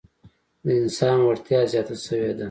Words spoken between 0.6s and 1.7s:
د انسان وړتیا